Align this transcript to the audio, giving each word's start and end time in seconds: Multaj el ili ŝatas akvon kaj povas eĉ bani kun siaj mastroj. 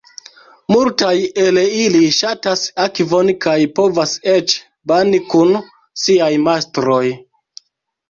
Multaj 0.75 1.11
el 1.43 1.59
ili 1.65 2.01
ŝatas 2.21 2.65
akvon 2.87 3.31
kaj 3.47 3.55
povas 3.83 4.17
eĉ 4.35 4.59
bani 4.95 5.23
kun 5.31 5.57
siaj 6.09 6.35
mastroj. 6.51 7.05